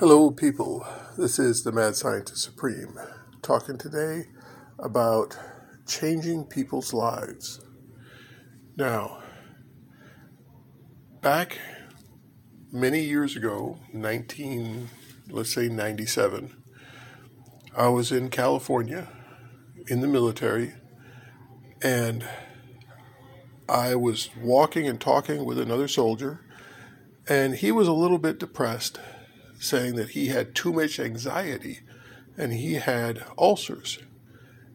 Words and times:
Hello, 0.00 0.30
people. 0.30 0.86
This 1.18 1.38
is 1.38 1.62
the 1.62 1.72
Mad 1.72 1.94
Scientist 1.94 2.42
Supreme 2.42 2.98
talking 3.42 3.76
today 3.76 4.28
about 4.78 5.36
changing 5.86 6.44
people's 6.44 6.94
lives. 6.94 7.60
Now, 8.78 9.22
back 11.20 11.58
many 12.72 13.02
years 13.02 13.36
ago, 13.36 13.78
19, 13.92 14.88
let's 15.28 15.52
say 15.52 15.68
97, 15.68 16.56
I 17.76 17.88
was 17.88 18.10
in 18.10 18.30
California 18.30 19.06
in 19.88 20.00
the 20.00 20.08
military 20.08 20.72
and 21.82 22.26
I 23.68 23.96
was 23.96 24.30
walking 24.42 24.88
and 24.88 24.98
talking 24.98 25.44
with 25.44 25.58
another 25.58 25.88
soldier, 25.88 26.40
and 27.28 27.56
he 27.56 27.70
was 27.70 27.86
a 27.86 27.92
little 27.92 28.16
bit 28.16 28.38
depressed 28.38 28.98
saying 29.60 29.94
that 29.96 30.10
he 30.10 30.26
had 30.26 30.54
too 30.54 30.72
much 30.72 30.98
anxiety 30.98 31.80
and 32.36 32.52
he 32.52 32.74
had 32.74 33.24
ulcers. 33.38 33.98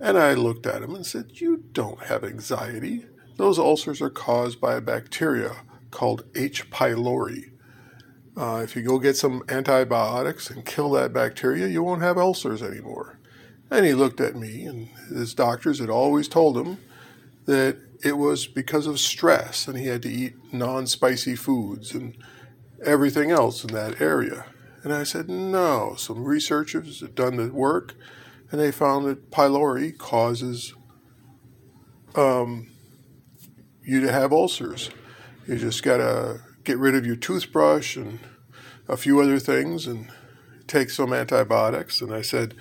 And 0.00 0.16
I 0.16 0.34
looked 0.34 0.66
at 0.66 0.82
him 0.82 0.94
and 0.94 1.04
said, 1.04 1.40
You 1.40 1.64
don't 1.72 2.04
have 2.04 2.24
anxiety. 2.24 3.04
Those 3.36 3.58
ulcers 3.58 4.00
are 4.00 4.10
caused 4.10 4.60
by 4.60 4.76
a 4.76 4.80
bacteria 4.80 5.56
called 5.90 6.24
H. 6.34 6.70
pylori. 6.70 7.50
Uh, 8.36 8.60
if 8.62 8.76
you 8.76 8.82
go 8.82 9.00
get 9.00 9.16
some 9.16 9.42
antibiotics 9.48 10.48
and 10.48 10.64
kill 10.64 10.90
that 10.92 11.12
bacteria, 11.12 11.66
you 11.66 11.82
won't 11.82 12.02
have 12.02 12.16
ulcers 12.16 12.62
anymore. 12.62 13.18
And 13.70 13.84
he 13.84 13.94
looked 13.94 14.20
at 14.20 14.36
me, 14.36 14.64
and 14.64 14.88
his 15.08 15.34
doctors 15.34 15.80
had 15.80 15.90
always 15.90 16.28
told 16.28 16.56
him 16.56 16.78
that 17.46 17.78
it 18.04 18.16
was 18.16 18.46
because 18.46 18.86
of 18.86 19.00
stress 19.00 19.66
and 19.66 19.76
he 19.76 19.86
had 19.86 20.02
to 20.02 20.08
eat 20.10 20.34
non 20.52 20.86
spicy 20.86 21.34
foods 21.34 21.92
and 21.92 22.16
everything 22.84 23.30
else 23.30 23.64
in 23.64 23.74
that 23.74 24.00
area. 24.00 24.46
And 24.82 24.92
I 24.92 25.02
said, 25.02 25.28
no. 25.28 25.94
Some 25.96 26.24
researchers 26.24 27.00
have 27.00 27.14
done 27.14 27.36
the 27.36 27.52
work, 27.52 27.94
and 28.50 28.60
they 28.60 28.70
found 28.70 29.06
that 29.06 29.30
pylori 29.30 29.96
causes 29.96 30.74
um, 32.14 32.70
you 33.82 34.00
to 34.00 34.12
have 34.12 34.32
ulcers. 34.32 34.90
You 35.46 35.56
just 35.56 35.82
got 35.82 35.98
to 35.98 36.40
get 36.64 36.78
rid 36.78 36.94
of 36.94 37.06
your 37.06 37.16
toothbrush 37.16 37.96
and 37.96 38.18
a 38.88 38.96
few 38.96 39.20
other 39.20 39.38
things 39.38 39.86
and 39.86 40.08
take 40.66 40.90
some 40.90 41.12
antibiotics. 41.12 42.00
And 42.00 42.14
I 42.14 42.22
said, 42.22 42.54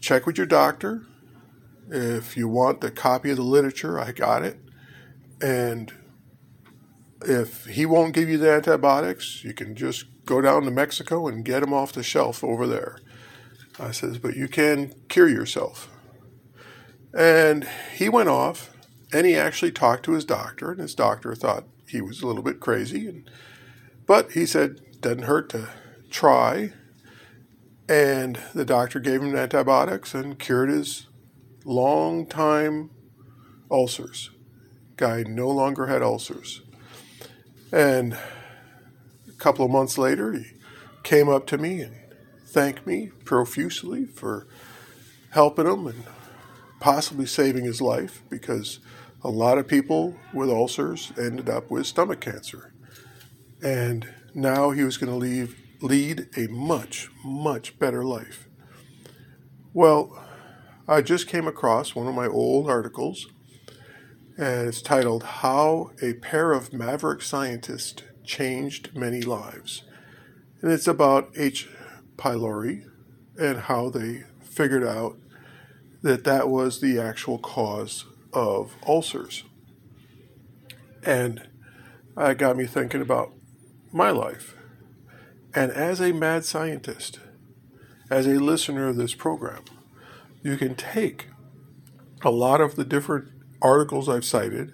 check 0.00 0.26
with 0.26 0.36
your 0.36 0.46
doctor. 0.46 1.02
If 1.88 2.36
you 2.36 2.48
want 2.48 2.80
the 2.80 2.90
copy 2.90 3.30
of 3.30 3.36
the 3.36 3.42
literature, 3.42 3.98
I 3.98 4.12
got 4.12 4.42
it. 4.44 4.58
And 5.40 5.92
if 7.28 7.66
he 7.66 7.86
won't 7.86 8.14
give 8.14 8.28
you 8.28 8.38
the 8.38 8.50
antibiotics, 8.50 9.42
you 9.44 9.52
can 9.54 9.74
just 9.74 10.06
go 10.24 10.40
down 10.40 10.62
to 10.62 10.70
Mexico 10.70 11.26
and 11.26 11.44
get 11.44 11.60
them 11.60 11.72
off 11.72 11.92
the 11.92 12.02
shelf 12.02 12.44
over 12.44 12.66
there. 12.66 12.98
I 13.80 13.90
says, 13.90 14.18
but 14.18 14.36
you 14.36 14.48
can 14.48 14.94
cure 15.08 15.28
yourself. 15.28 15.88
And 17.16 17.68
he 17.94 18.08
went 18.08 18.28
off 18.28 18.70
and 19.12 19.26
he 19.26 19.36
actually 19.36 19.72
talked 19.72 20.04
to 20.04 20.12
his 20.12 20.24
doctor, 20.24 20.70
and 20.70 20.80
his 20.80 20.94
doctor 20.94 21.34
thought 21.34 21.64
he 21.86 22.00
was 22.00 22.22
a 22.22 22.26
little 22.26 22.42
bit 22.42 22.60
crazy. 22.60 23.06
And, 23.06 23.30
but 24.06 24.32
he 24.32 24.46
said, 24.46 24.80
doesn't 25.00 25.24
hurt 25.24 25.50
to 25.50 25.68
try. 26.10 26.72
And 27.88 28.40
the 28.54 28.64
doctor 28.64 29.00
gave 29.00 29.22
him 29.22 29.36
antibiotics 29.36 30.14
and 30.14 30.38
cured 30.38 30.70
his 30.70 31.08
long 31.64 32.26
time 32.26 32.90
ulcers. 33.70 34.30
Guy 34.96 35.24
no 35.26 35.48
longer 35.48 35.88
had 35.88 36.02
ulcers. 36.02 36.62
And 37.72 38.12
a 39.28 39.32
couple 39.38 39.64
of 39.64 39.70
months 39.70 39.96
later, 39.96 40.32
he 40.34 40.44
came 41.02 41.28
up 41.28 41.46
to 41.48 41.58
me 41.58 41.80
and 41.80 41.96
thanked 42.46 42.86
me 42.86 43.10
profusely 43.24 44.04
for 44.04 44.46
helping 45.30 45.66
him 45.66 45.86
and 45.86 46.04
possibly 46.80 47.24
saving 47.24 47.64
his 47.64 47.80
life 47.80 48.22
because 48.28 48.78
a 49.24 49.30
lot 49.30 49.56
of 49.56 49.66
people 49.66 50.16
with 50.34 50.50
ulcers 50.50 51.12
ended 51.18 51.48
up 51.48 51.70
with 51.70 51.86
stomach 51.86 52.20
cancer. 52.20 52.74
And 53.62 54.12
now 54.34 54.70
he 54.70 54.84
was 54.84 54.98
going 54.98 55.10
to 55.10 55.16
leave, 55.18 55.58
lead 55.80 56.28
a 56.36 56.48
much, 56.48 57.08
much 57.24 57.78
better 57.78 58.04
life. 58.04 58.48
Well, 59.72 60.22
I 60.86 61.00
just 61.00 61.28
came 61.28 61.46
across 61.46 61.94
one 61.94 62.06
of 62.06 62.14
my 62.14 62.26
old 62.26 62.68
articles, 62.68 63.28
and 64.36 64.68
it's 64.68 64.80
titled 64.80 65.22
How 65.22 65.90
a 66.00 66.14
Pair 66.14 66.52
of 66.52 66.72
Maverick 66.72 67.22
Scientists 67.22 68.02
Changed 68.24 68.96
Many 68.96 69.20
Lives. 69.20 69.82
And 70.60 70.72
it's 70.72 70.86
about 70.86 71.30
H. 71.36 71.68
pylori 72.16 72.86
and 73.38 73.60
how 73.60 73.90
they 73.90 74.24
figured 74.42 74.84
out 74.84 75.18
that 76.02 76.24
that 76.24 76.48
was 76.48 76.80
the 76.80 76.98
actual 76.98 77.38
cause 77.38 78.04
of 78.32 78.74
ulcers. 78.86 79.44
And 81.04 81.48
uh, 82.16 82.28
that 82.28 82.38
got 82.38 82.56
me 82.56 82.66
thinking 82.66 83.02
about 83.02 83.32
my 83.92 84.10
life. 84.10 84.56
And 85.54 85.70
as 85.72 86.00
a 86.00 86.12
mad 86.12 86.44
scientist, 86.44 87.20
as 88.10 88.26
a 88.26 88.40
listener 88.40 88.88
of 88.88 88.96
this 88.96 89.14
program, 89.14 89.64
you 90.42 90.56
can 90.56 90.74
take 90.74 91.28
a 92.22 92.30
lot 92.30 92.60
of 92.60 92.76
the 92.76 92.84
different 92.84 93.31
articles 93.62 94.08
I've 94.08 94.24
cited 94.24 94.72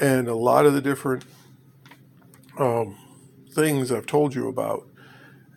and 0.00 0.28
a 0.28 0.34
lot 0.34 0.66
of 0.66 0.74
the 0.74 0.80
different 0.80 1.24
um, 2.58 2.96
things 3.52 3.90
I've 3.90 4.06
told 4.06 4.34
you 4.34 4.48
about 4.48 4.86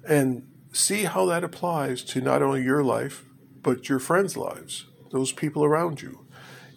and 0.08 0.48
see 0.72 1.04
how 1.04 1.26
that 1.28 1.44
applies 1.44 2.04
to 2.06 2.22
not 2.22 2.42
only 2.42 2.64
your 2.64 2.84
life, 2.84 3.26
but 3.62 3.90
your 3.90 4.00
friends' 4.00 4.38
lives, 4.38 4.86
those 5.12 5.32
people 5.32 5.64
around 5.64 6.02
you. 6.02 6.26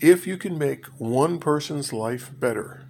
If 0.00 0.26
you 0.26 0.36
can 0.36 0.58
make 0.58 0.86
one 0.98 1.38
person's 1.38 1.92
life 1.92 2.30
better, 2.38 2.84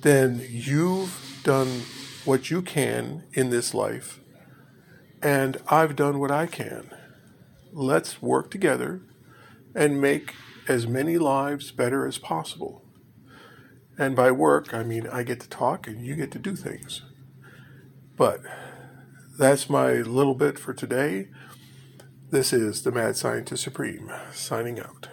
then 0.00 0.44
you've 0.48 1.40
done 1.44 1.82
what 2.24 2.50
you 2.50 2.62
can 2.62 3.24
in 3.32 3.50
this 3.50 3.74
life, 3.74 4.20
and 5.22 5.58
I've 5.68 5.96
done 5.96 6.18
what 6.18 6.30
I 6.30 6.46
can. 6.46 6.90
Let's 7.72 8.20
work 8.22 8.50
together 8.50 9.02
and 9.74 10.00
make 10.00 10.34
as 10.68 10.86
many 10.86 11.18
lives 11.18 11.70
better 11.70 12.06
as 12.06 12.18
possible. 12.18 12.84
And 13.98 14.14
by 14.14 14.30
work, 14.30 14.72
I 14.72 14.82
mean 14.84 15.06
I 15.08 15.22
get 15.22 15.40
to 15.40 15.48
talk 15.48 15.88
and 15.88 16.04
you 16.04 16.14
get 16.14 16.30
to 16.32 16.38
do 16.38 16.54
things. 16.54 17.02
But 18.16 18.40
that's 19.38 19.70
my 19.70 19.94
little 19.94 20.34
bit 20.34 20.58
for 20.58 20.74
today. 20.74 21.28
This 22.30 22.52
is 22.52 22.82
the 22.82 22.92
Mad 22.92 23.16
Scientist 23.16 23.62
Supreme 23.62 24.12
signing 24.32 24.78
out. 24.78 25.08